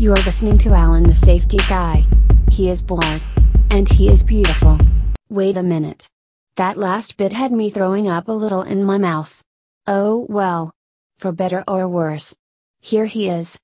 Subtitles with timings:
[0.00, 2.06] You're listening to Allen the Safety Guy.
[2.50, 3.20] He is bored.
[3.68, 4.78] And he is beautiful.
[5.28, 6.08] Wait a minute.
[6.56, 9.42] That last bit had me throwing up a little in my mouth.
[9.86, 10.72] Oh well.
[11.18, 12.34] For better or worse.
[12.80, 13.58] Here he is.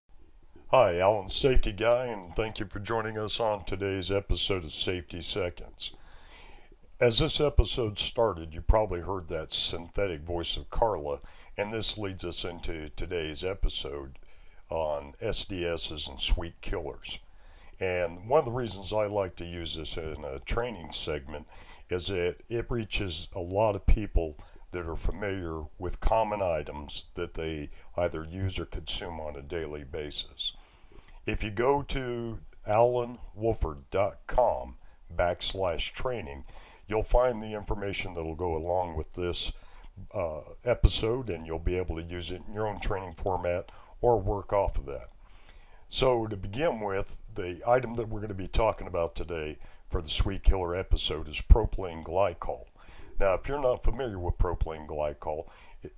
[0.68, 5.22] Hi, Allen Safety Guy, and thank you for joining us on today's episode of Safety
[5.22, 5.94] Seconds.
[7.00, 11.22] As this episode started, you probably heard that synthetic voice of Carla,
[11.56, 14.18] and this leads us into today's episode
[14.70, 17.18] on SDSs and sweet killers.
[17.78, 21.46] And one of the reasons I like to use this in a training segment
[21.90, 24.36] is that it reaches a lot of people
[24.72, 29.84] that are familiar with common items that they either use or consume on a daily
[29.84, 30.54] basis.
[31.24, 34.76] If you go to alanwolford.com
[35.14, 36.44] backslash training,
[36.88, 39.52] you'll find the information that'll go along with this
[40.12, 44.20] uh, episode and you'll be able to use it in your own training format or
[44.20, 45.08] work off of that.
[45.88, 50.02] So, to begin with, the item that we're going to be talking about today for
[50.02, 52.66] the Sweet Killer episode is propylene glycol.
[53.20, 55.48] Now, if you're not familiar with propylene glycol,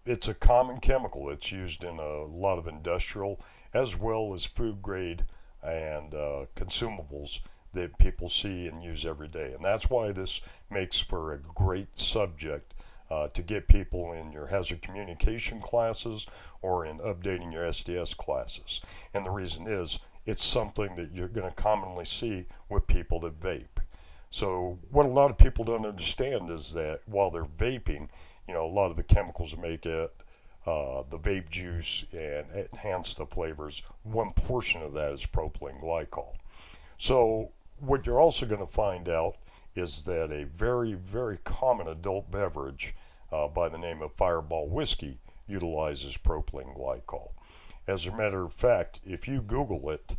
[0.05, 1.31] it's a common chemical.
[1.31, 3.41] It's used in a lot of industrial
[3.73, 5.25] as well as food grade
[5.63, 7.41] and uh, consumables
[7.73, 9.53] that people see and use every day.
[9.53, 10.41] And that's why this
[10.71, 12.75] makes for a great subject
[13.11, 16.27] uh, to get people in your hazard communication classes
[16.63, 18.81] or in updating your SDS classes.
[19.15, 23.41] And the reason is it's something that you're going to commonly see with people that
[23.41, 23.83] vape.
[24.31, 28.11] So, what a lot of people don't understand is that while they're vaping,
[28.47, 30.11] you know, a lot of the chemicals that make it,
[30.67, 36.35] uh, the vape juice, and enhance the flavors, one portion of that is propylene glycol.
[36.99, 39.37] So, what you're also going to find out
[39.79, 42.95] is that a very, very common adult beverage
[43.31, 47.33] uh, by the name of Fireball Whiskey utilizes propylene glycol.
[47.87, 50.17] As a matter of fact, if you Google it,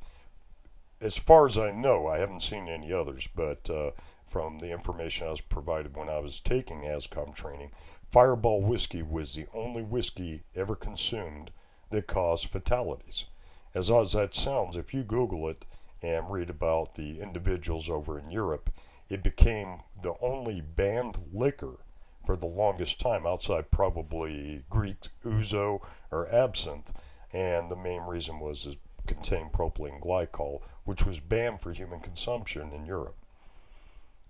[1.02, 3.92] as far as I know, I haven't seen any others, but uh,
[4.28, 7.72] from the information I was provided when I was taking ASCOM training,
[8.10, 11.52] Fireball Whiskey was the only whiskey ever consumed
[11.90, 13.26] that caused fatalities.
[13.76, 15.66] As odd as that sounds, if you Google it
[16.02, 18.72] and read about the individuals over in Europe,
[19.10, 21.80] it became the only banned liquor
[22.26, 25.82] for the longest time outside probably Greek ouzo
[26.12, 26.92] or absinthe.
[27.34, 28.78] And the main reason was it
[29.08, 33.16] contained propylene glycol, which was banned for human consumption in Europe.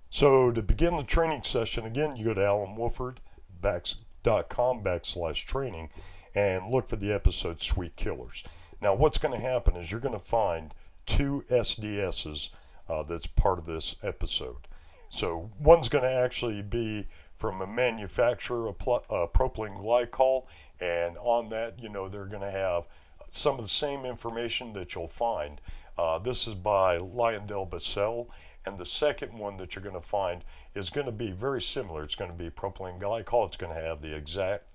[0.09, 5.89] So to begin the training session, again, you go to alanwolford.com backslash training
[6.33, 8.43] and look for the episode Sweet Killers.
[8.81, 10.73] Now, what's going to happen is you're going to find
[11.05, 12.49] two SDSs
[12.87, 14.68] uh, that's part of this episode.
[15.09, 20.45] So one's going to actually be from a manufacturer of pl- uh, propylene glycol,
[20.79, 22.83] and on that, you know, they're going to have
[23.29, 25.61] some of the same information that you'll find.
[25.97, 28.27] Uh, this is by LyondellBasell,
[28.65, 30.43] and the second one that you're going to find
[30.75, 32.03] is going to be very similar.
[32.03, 33.47] It's going to be propylene glycol.
[33.47, 34.65] It's going to have the exact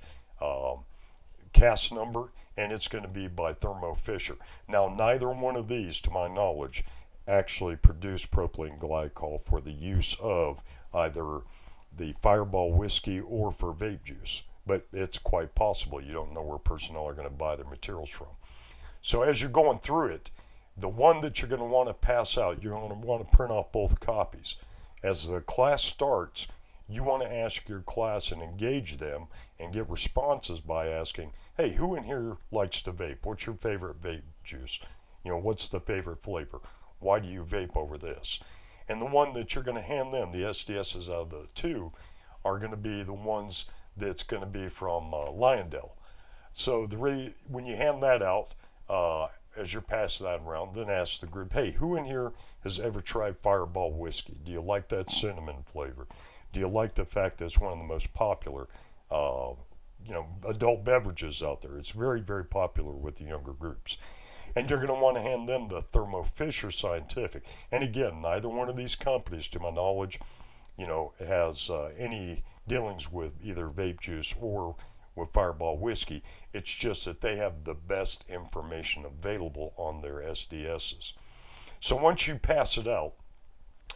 [0.41, 0.85] um,
[1.53, 4.37] CAS number, and it's going to be by Thermo Fisher.
[4.69, 6.85] Now, neither one of these, to my knowledge,
[7.27, 10.63] actually produce propylene glycol for the use of
[10.93, 11.41] either
[11.97, 14.43] the fireball whiskey or for vape juice.
[14.67, 16.01] But it's quite possible.
[16.01, 18.29] You don't know where personnel are going to buy their materials from.
[19.03, 20.31] So as you're going through it,
[20.77, 23.37] the one that you're going to want to pass out, you're going to want to
[23.37, 24.57] print off both copies.
[25.03, 26.49] As the class starts,
[26.89, 29.27] you want to ask your class and engage them
[29.61, 33.19] and get responses by asking, hey, who in here likes to vape?
[33.23, 34.81] What's your favorite vape juice?
[35.25, 36.61] You know, what's the favorite flavor?
[37.05, 38.41] Why do you vape over this?
[38.89, 41.93] And the one that you're going to hand them, the SDSs out of the two,
[42.45, 43.67] are going to be the ones
[43.97, 45.31] that's going to be from uh.
[46.53, 48.55] So the re- when you hand that out,
[48.89, 52.33] uh, as you're passing that around, then ask the group, hey, who in here
[52.63, 54.39] has ever tried Fireball whiskey?
[54.43, 56.07] Do you like that cinnamon flavor?
[56.53, 58.67] Do you like the fact that it's one of the most popular,
[59.11, 59.53] uh,
[60.05, 61.77] you know, adult beverages out there?
[61.77, 63.99] It's very, very popular with the younger groups
[64.57, 67.45] and you're going to want to hand them the Thermo Fisher Scientific.
[67.73, 70.21] And again, neither one of these companies, to my knowledge,
[70.77, 74.77] you know, has uh, any dealings with either vape juice or
[75.17, 76.23] with Fireball whiskey.
[76.53, 81.13] It's just that they have the best information available on their SDSs.
[81.81, 83.15] So once you pass it out,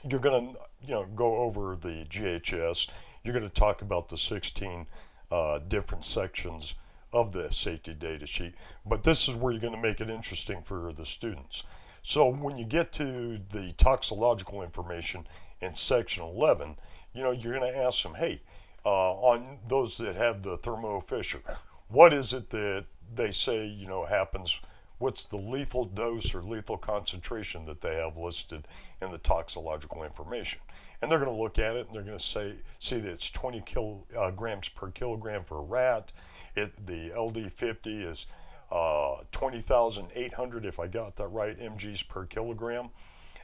[0.08, 2.88] you're going to you know go over the GHS.
[3.25, 4.87] You're going to talk about the 16
[5.31, 6.75] uh, different sections
[7.12, 8.55] of the safety data sheet.
[8.84, 11.64] But this is where you're going to make it interesting for the students.
[12.02, 15.26] So when you get to the toxicological information
[15.60, 16.76] in section 11,
[17.12, 18.40] you know, you're going to ask them, hey,
[18.84, 21.40] uh, on those that have the Thermo Fisher,
[21.88, 24.60] what is it that they say, you know, happens
[24.99, 28.66] what's the lethal dose or lethal concentration that they have listed
[29.00, 30.60] in the toxicological information.
[31.00, 33.30] And they're going to look at it and they're going to say see that it's
[33.30, 36.12] 20 kilograms uh, per kilogram for a rat.
[36.56, 38.26] It, the LD50 is
[38.70, 42.90] uh, 20,800, if I got that right, mg's per kilogram.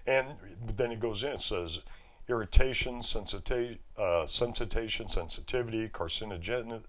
[0.07, 0.27] And
[0.77, 1.83] then it goes in, it says
[2.29, 6.83] irritation, sensita- uh, sensitization, sensitivity, carcinogen-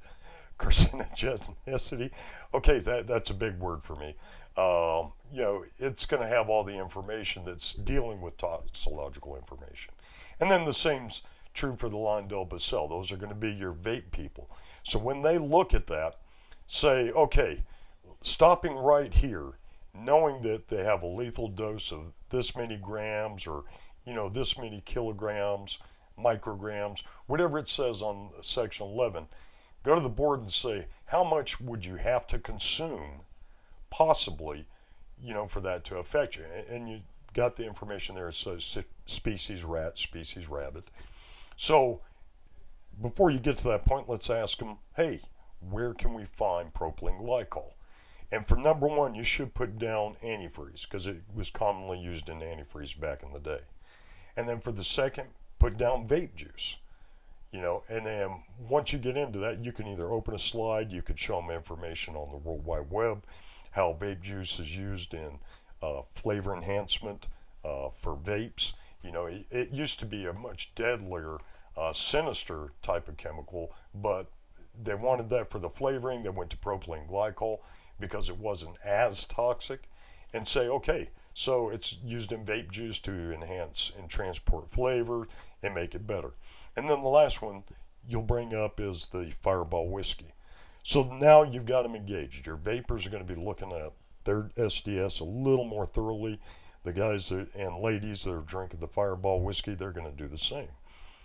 [0.60, 2.12] carcinogenicity.
[2.54, 4.16] Okay, that, that's a big word for me.
[4.58, 9.94] Um, you know, it's going to have all the information that's dealing with toxicological information.
[10.40, 11.24] And then the same's
[11.54, 12.90] true for the LyondellBasell.
[12.90, 14.50] Those are going to be your vape people.
[14.84, 16.20] So when they look at that,
[16.68, 17.64] say, okay,
[18.22, 19.54] stopping right here,
[19.94, 23.64] knowing that they have a lethal dose of this many grams or,
[24.06, 25.80] you know, this many kilograms,
[26.20, 29.28] micrograms, whatever it says on section 11,
[29.84, 33.22] go to the board and say, how much would you have to consume
[33.96, 34.66] possibly,
[35.24, 36.44] you know, for that to affect you?
[36.70, 37.00] And you
[37.34, 38.28] got the information there.
[38.28, 40.84] It says species rat, species rabbit.
[41.56, 42.02] So
[43.02, 45.22] before you get to that point, let's ask them, hey,
[45.70, 47.72] where can we find propylene glycol?
[48.32, 52.40] And for number one, you should put down antifreeze because it was commonly used in
[52.40, 53.62] antifreeze back in the day.
[54.36, 56.78] And then for the second, put down vape juice.
[57.52, 58.32] You know, and then
[58.68, 61.52] once you get into that, you can either open a slide, you could show them
[61.52, 63.24] information on the World Wide Web,
[63.76, 65.38] how vape juice is used in
[65.84, 67.28] uh, flavor enhancement
[67.66, 68.72] uh, for vapes.
[69.04, 71.38] You know, it, it, used to be a much deadlier,
[71.76, 74.28] uh, sinister type of chemical, but
[74.82, 76.24] they wanted that for the flavoring.
[76.24, 77.60] They went to propylene glycol
[78.00, 79.90] because it wasn't as toxic
[80.34, 85.28] and say, okay, so it's used in vape juice to enhance and transport flavor
[85.62, 86.32] and make it better.
[86.78, 87.64] And then the last one
[88.08, 90.32] you'll bring up is the Fireball whiskey.
[90.88, 92.46] So now you've got them engaged.
[92.46, 93.94] Your vapors are going to be looking at
[94.24, 96.40] their SDS a little more thoroughly.
[96.84, 100.28] The guys that, and ladies that are drinking the Fireball whiskey, they're going to do
[100.28, 100.68] the same.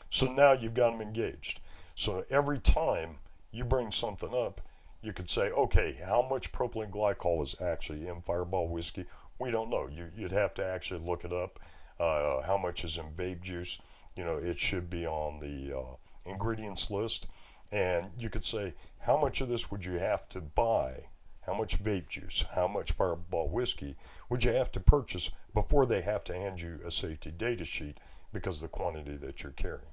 [0.09, 1.61] So now you've got them engaged.
[1.95, 3.17] So every time
[3.53, 4.63] you bring something up,
[5.03, 9.05] you could say, okay, how much propylene glycol is actually in Fireball whiskey?
[9.39, 9.91] We don't know.
[9.93, 11.61] You, would have to actually look it up.
[11.99, 13.79] Uh, how much is in vape juice?
[14.17, 17.27] You know, it should be on the uh, ingredients list.
[17.73, 21.07] And you could say, how much of this would you have to buy?
[21.43, 22.45] How much vape juice?
[22.55, 23.97] How much Fireball whiskey
[24.29, 27.99] would you have to purchase before they have to hand you a safety data sheet
[28.33, 29.87] because of the quantity that you're carrying?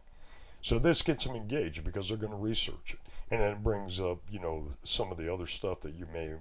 [0.62, 3.00] So this gets them engaged because they're going to research it.
[3.31, 6.33] And then it brings up, you know, some of the other stuff that you may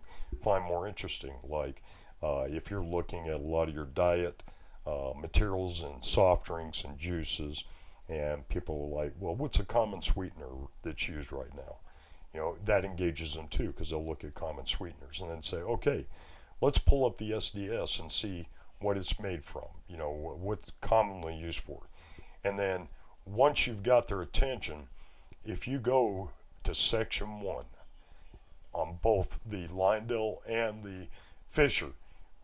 [0.42, 1.82] find more interesting, like
[2.22, 4.42] uh, if you're looking at a lot of your diet
[4.86, 7.64] uh, materials and soft drinks and juices,
[8.08, 10.46] and people are like, well, what's a common sweetener
[10.82, 11.76] that's used right now?
[12.32, 15.58] You know, that engages them too because they'll look at common sweeteners and then say,
[15.58, 16.06] okay,
[16.60, 18.48] let's pull up the SDS and see
[18.80, 21.88] what it's made from, you know, what's commonly used for.
[22.44, 22.88] And then
[23.24, 24.88] once you've got their attention,
[25.44, 26.30] if you go
[26.64, 27.64] to section one
[28.72, 31.08] on both the Lyondell and the
[31.48, 31.92] Fisher,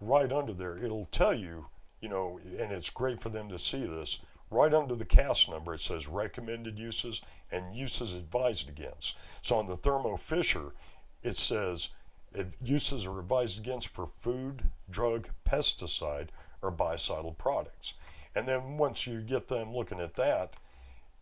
[0.01, 1.67] right under there, it'll tell you,
[2.01, 4.19] you know, and it's great for them to see this.
[4.53, 9.17] Right under the CAS number, it says recommended uses and uses advised against.
[9.41, 10.73] So on the Thermo Fisher,
[11.23, 11.89] it says
[12.63, 16.29] uses are advised against for food, drug, pesticide,
[16.61, 17.95] or biocidal products.
[18.35, 20.57] And then once you get them looking at that,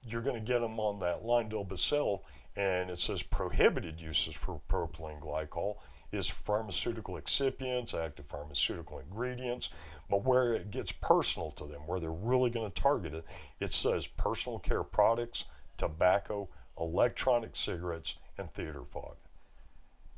[0.05, 2.21] you're going to get them on that LyondellBasell,
[2.57, 5.77] and it says prohibited uses for propylene glycol
[6.13, 9.71] is pharmaceutical excipients, active pharmaceutical ingredients,
[10.09, 13.25] but where it gets personal to them, where they're really going to target it,
[13.61, 15.45] it says personal care products,
[15.77, 19.17] tobacco, electronic cigarettes, and theater fog.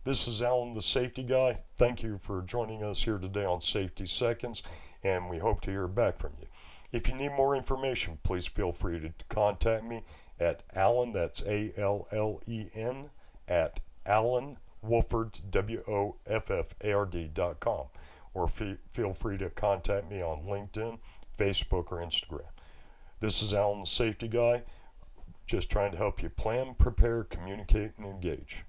[0.04, 1.56] This is Allen, the safety guy.
[1.76, 4.62] Thank you for joining us here today on Safety Seconds,
[5.04, 6.46] and we hope to hear back from you.
[6.92, 10.02] If you need more information, please feel free to contact me
[10.38, 13.10] at Allen, that's A L L E N,
[13.48, 17.86] at Allen Wofford, W O F F A R D dot com.
[18.34, 20.98] Or feel free to contact me on LinkedIn,
[21.36, 22.48] Facebook, or Instagram.
[23.20, 24.62] This is Allen, the safety guy,
[25.46, 28.64] just trying to help you plan, prepare, communicate, and engage.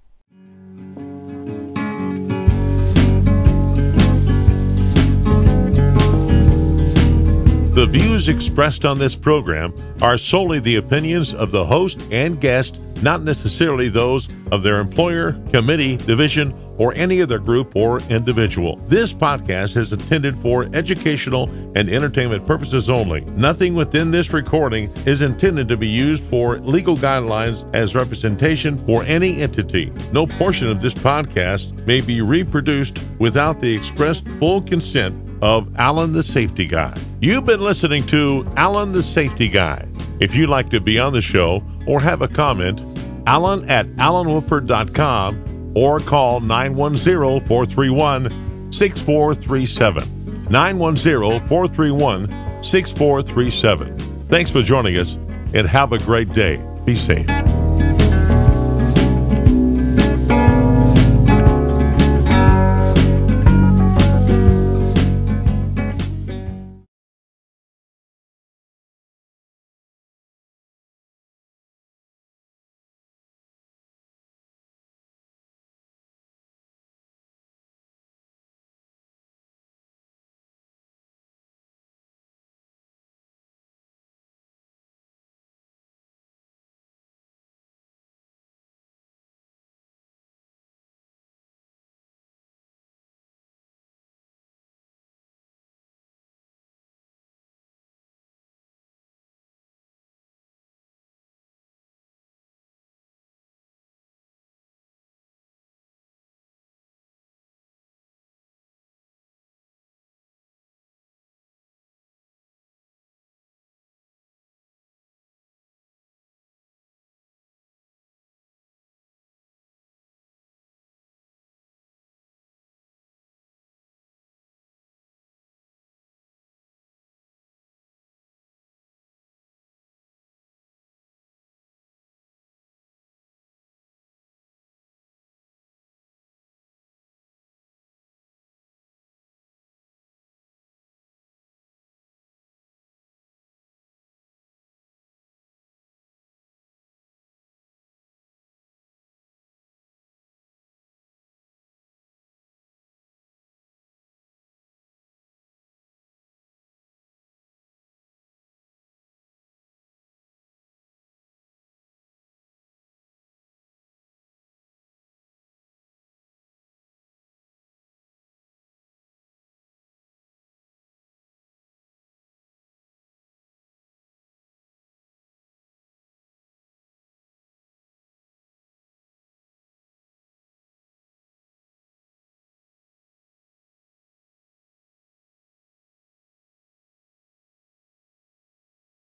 [7.74, 12.80] The views expressed on this program are solely the opinions of the host and guest
[13.02, 18.76] not necessarily those of their employer, committee, division, or any other group or individual.
[18.86, 23.22] This podcast is intended for educational and entertainment purposes only.
[23.32, 29.02] Nothing within this recording is intended to be used for legal guidelines as representation for
[29.02, 29.92] any entity.
[30.12, 36.12] No portion of this podcast may be reproduced without the expressed full consent of Allen
[36.12, 36.94] the Safety Guy.
[37.24, 39.88] You've been listening to Allen the Safety Guy.
[40.20, 42.82] If you'd like to be on the show or have a comment,
[43.26, 50.48] alan at alanwilford.com or call 910 431 6437.
[50.50, 53.98] 910 431 6437.
[54.28, 55.14] Thanks for joining us
[55.54, 56.62] and have a great day.
[56.84, 57.26] Be safe.